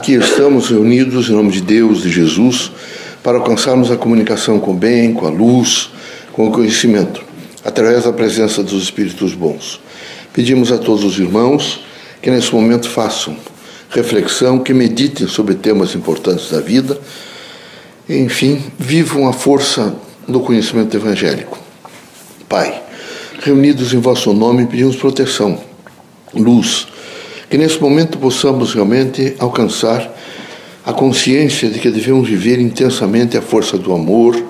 [0.00, 2.72] Aqui estamos reunidos em nome de Deus, de Jesus,
[3.22, 5.90] para alcançarmos a comunicação com o bem, com a luz,
[6.32, 7.22] com o conhecimento,
[7.62, 9.78] através da presença dos Espíritos bons.
[10.32, 11.80] Pedimos a todos os irmãos
[12.22, 13.36] que nesse momento façam
[13.90, 16.98] reflexão, que meditem sobre temas importantes da vida,
[18.08, 19.94] enfim, vivam a força
[20.26, 21.58] do conhecimento evangélico.
[22.48, 22.82] Pai,
[23.42, 25.60] reunidos em vosso nome, pedimos proteção,
[26.32, 26.86] luz,
[27.50, 30.08] que nesse momento possamos realmente alcançar
[30.86, 34.40] a consciência de que devemos viver intensamente a força do amor,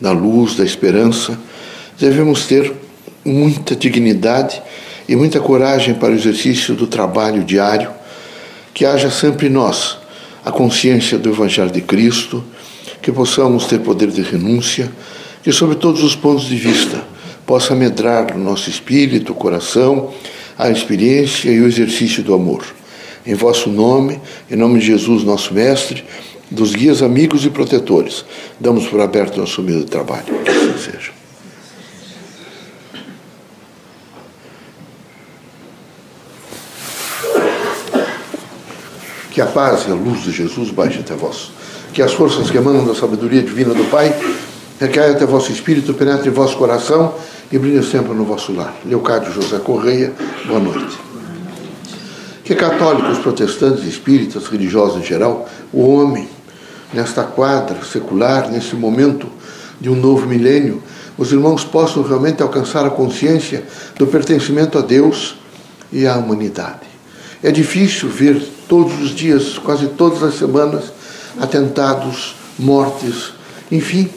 [0.00, 1.36] da luz, da esperança.
[1.98, 2.72] Devemos ter
[3.24, 4.62] muita dignidade
[5.08, 7.90] e muita coragem para o exercício do trabalho diário,
[8.72, 9.98] que haja sempre em nós
[10.44, 12.44] a consciência do Evangelho de Cristo,
[13.02, 14.92] que possamos ter poder de renúncia,
[15.42, 17.02] que, sob todos os pontos de vista,
[17.44, 20.12] possa medrar no nosso espírito, coração,
[20.58, 22.64] a experiência e o exercício do amor.
[23.26, 26.04] Em vosso nome, em nome de Jesus, nosso Mestre,
[26.50, 28.24] dos guias amigos e protetores,
[28.60, 30.26] damos por aberto nosso humilde trabalho.
[30.44, 31.12] Que assim seja.
[39.30, 41.50] Que a paz e a luz de Jesus baixe até vós.
[41.92, 44.14] Que as forças que emanam da sabedoria divina do Pai
[44.80, 47.14] recaia até vosso espírito, penetre em vosso coração
[47.50, 48.74] e brilhe sempre no vosso lar.
[48.84, 50.12] Leocádio José Correia,
[50.46, 50.98] boa noite.
[52.44, 56.28] Que católicos, protestantes, espíritas, religiosos em geral, o homem,
[56.92, 59.28] nesta quadra secular, nesse momento
[59.80, 60.82] de um novo milênio,
[61.16, 63.64] os irmãos possam realmente alcançar a consciência
[63.96, 65.36] do pertencimento a Deus
[65.92, 66.80] e à humanidade.
[67.42, 70.92] É difícil ver todos os dias, quase todas as semanas,
[71.40, 73.32] atentados, mortes,
[73.70, 74.10] enfim,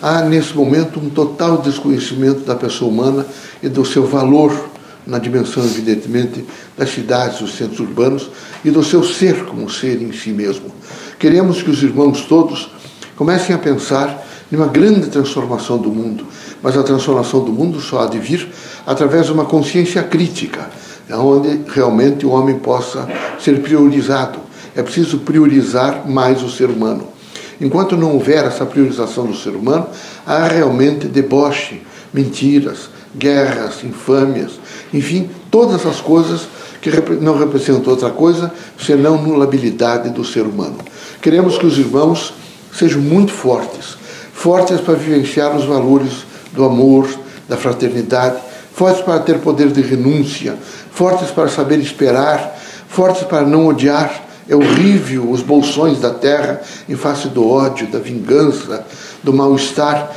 [0.00, 3.26] há nesse momento um total desconhecimento da pessoa humana
[3.62, 4.68] e do seu valor
[5.06, 6.44] na dimensão, evidentemente,
[6.76, 8.30] das cidades, dos centros urbanos
[8.64, 10.70] e do seu ser como ser em si mesmo.
[11.18, 12.70] Queremos que os irmãos todos
[13.16, 16.26] comecem a pensar em uma grande transformação do mundo,
[16.62, 18.48] mas a transformação do mundo só há de vir
[18.86, 20.68] através de uma consciência crítica,
[21.10, 23.08] onde realmente o homem possa
[23.40, 24.38] ser priorizado.
[24.76, 27.17] É preciso priorizar mais o ser humano.
[27.60, 29.86] Enquanto não houver essa priorização do ser humano,
[30.26, 31.82] há realmente deboche,
[32.12, 34.52] mentiras, guerras, infâmias,
[34.92, 36.46] enfim, todas as coisas
[36.80, 40.78] que não representam outra coisa senão nulabilidade do ser humano.
[41.20, 42.32] Queremos que os irmãos
[42.72, 43.96] sejam muito fortes,
[44.32, 47.08] fortes para vivenciar os valores do amor,
[47.48, 48.38] da fraternidade,
[48.72, 50.56] fortes para ter poder de renúncia,
[50.92, 52.56] fortes para saber esperar,
[52.88, 57.98] fortes para não odiar, é horrível os bolsões da terra em face do ódio, da
[57.98, 58.86] vingança,
[59.22, 60.16] do mal-estar.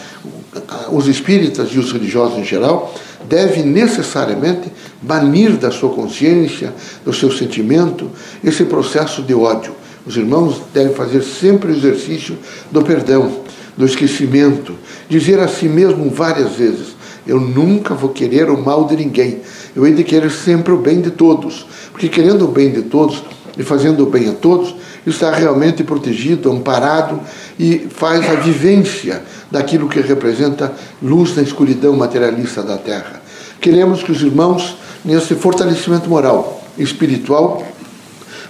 [0.92, 2.94] Os espíritas e os religiosos em geral
[3.28, 4.72] devem necessariamente
[5.02, 8.10] banir da sua consciência, do seu sentimento,
[8.44, 9.74] esse processo de ódio.
[10.06, 12.38] Os irmãos devem fazer sempre o exercício
[12.72, 13.42] do perdão,
[13.78, 14.76] do esquecimento,
[15.08, 16.96] dizer a si mesmo várias vezes:
[17.28, 19.42] Eu nunca vou querer o mal de ninguém,
[19.76, 23.24] eu hei de querer sempre o bem de todos, porque querendo o bem de todos,
[23.58, 24.76] e fazendo o bem a todos,
[25.06, 27.20] está realmente protegido, amparado
[27.60, 33.22] e faz a vivência daquilo que representa luz na escuridão materialista da terra.
[33.60, 37.64] Queremos que os irmãos, nesse fortalecimento moral e espiritual,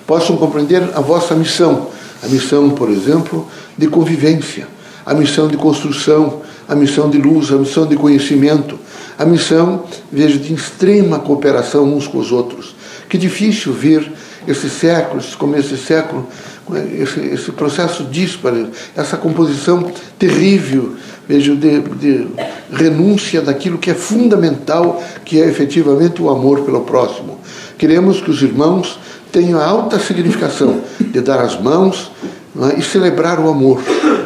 [0.06, 1.88] possam compreender a vossa missão,
[2.24, 3.48] a missão, por exemplo,
[3.78, 4.68] de convivência,
[5.06, 8.78] a missão de construção, a missão de luz, a missão de conhecimento,
[9.18, 12.76] a missão, vejo, de extrema cooperação uns com os outros.
[13.10, 13.74] Que difícil
[14.46, 15.22] ver esse século,
[15.58, 16.28] esse século,
[16.94, 20.96] esse, esse processo dísparo, essa composição terrível,
[21.28, 22.28] vejo, de, de
[22.72, 27.40] renúncia daquilo que é fundamental, que é efetivamente o amor pelo próximo.
[27.78, 29.00] Queremos que os irmãos
[29.32, 32.12] tenham a alta significação de dar as mãos
[32.74, 32.80] é?
[32.80, 33.82] e celebrar o amor,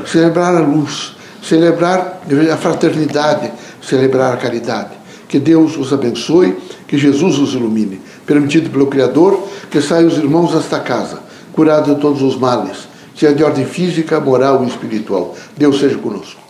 [0.06, 2.22] celebrar a luz, celebrar
[2.52, 3.52] a fraternidade,
[3.82, 4.92] celebrar a caridade.
[5.28, 6.56] Que Deus os abençoe,
[6.88, 8.00] que Jesus os ilumine.
[8.26, 11.20] Permitido pelo Criador, que saiam os irmãos desta casa,
[11.54, 15.36] curados de todos os males, seja de ordem física, moral e espiritual.
[15.58, 16.45] Deus seja conosco.